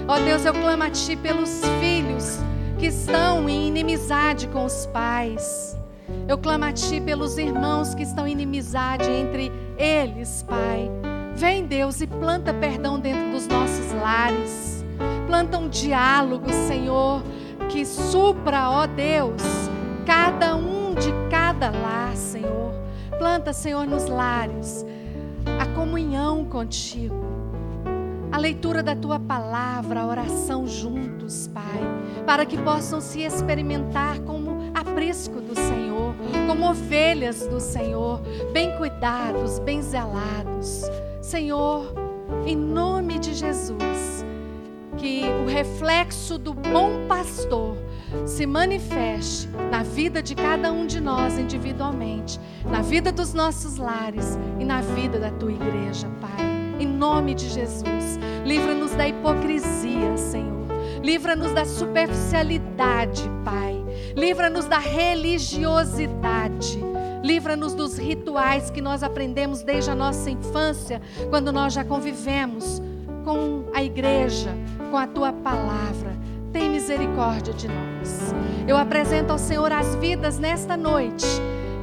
[0.08, 2.40] Ó Deus, eu clamo a Ti pelos filhos
[2.80, 5.78] que estão em inimizade com os pais.
[6.26, 10.90] Eu clamo a Ti pelos irmãos que estão em inimizade entre eles, Pai.
[11.36, 14.86] Vem, Deus, e planta perdão dentro dos nossos lares.
[15.28, 17.22] Planta um diálogo, Senhor,
[17.68, 19.42] que supra, ó Deus,
[20.06, 22.81] cada um de cada lar, Senhor.
[23.22, 24.84] Planta, Senhor, nos lares
[25.60, 27.24] a comunhão contigo
[28.32, 34.72] a leitura da tua palavra, a oração juntos, Pai, para que possam se experimentar como
[34.74, 36.16] aprisco do Senhor,
[36.48, 40.90] como ovelhas do Senhor, bem cuidados, bem zelados.
[41.22, 41.94] Senhor,
[42.44, 44.26] em nome de Jesus,
[44.98, 47.78] que o reflexo do bom pastor
[48.26, 54.38] se manifeste na vida de cada um de nós individualmente, na vida dos nossos lares
[54.60, 58.20] e na vida da tua igreja, Pai em nome de Jesus.
[58.44, 60.68] Livra-nos da hipocrisia, Senhor.
[61.04, 63.86] Livra-nos da superficialidade, Pai.
[64.16, 66.80] Livra-nos da religiosidade.
[67.24, 71.00] Livra-nos dos rituais que nós aprendemos desde a nossa infância,
[71.30, 72.82] quando nós já convivemos
[73.24, 74.50] com a igreja,
[74.90, 76.20] com a tua palavra.
[76.52, 78.34] Tem misericórdia de nós.
[78.68, 81.26] Eu apresento ao Senhor as vidas nesta noite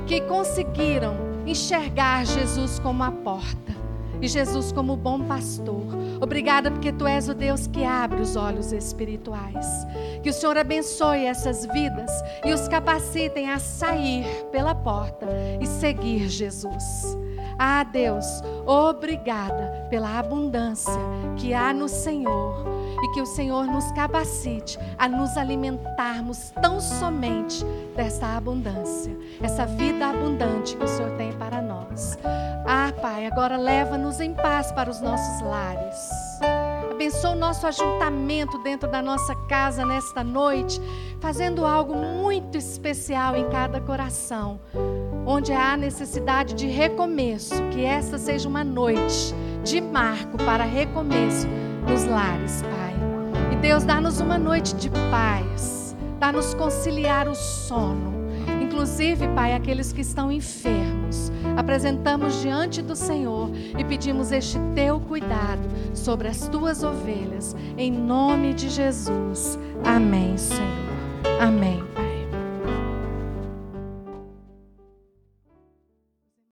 [0.06, 1.16] que conseguiram
[1.46, 3.72] enxergar Jesus como a porta
[4.20, 5.86] e Jesus como bom pastor.
[6.20, 9.86] Obrigada porque tu és o Deus que abre os olhos espirituais.
[10.22, 12.10] Que o Senhor abençoe essas vidas
[12.44, 15.26] e os capacitem a sair pela porta
[15.60, 17.16] e seguir Jesus.
[17.58, 18.24] Ah, Deus,
[18.66, 20.92] obrigada pela abundância
[21.36, 27.64] que há no Senhor e que o Senhor nos capacite a nos alimentarmos tão somente
[27.96, 32.18] dessa abundância, essa vida abundante que o Senhor tem para nós.
[32.66, 36.11] Ah, Pai, agora leva-nos em paz para os nossos lares.
[36.90, 40.80] Abençoa o nosso ajuntamento dentro da nossa casa nesta noite,
[41.20, 44.61] fazendo algo muito especial em cada coração,
[45.24, 49.32] onde há necessidade de recomeço, que esta seja uma noite
[49.62, 51.46] de marco para recomeço
[51.88, 52.88] nos lares, Pai.
[53.61, 58.18] Deus, dá-nos uma noite de paz, dá-nos conciliar o sono
[58.78, 61.32] inclusive, Pai, aqueles que estão enfermos.
[61.56, 68.54] Apresentamos diante do Senhor e pedimos este teu cuidado sobre as tuas ovelhas, em nome
[68.54, 69.59] de Jesus.
[69.84, 70.62] Amém, Senhor.
[71.40, 72.07] Amém, Pai.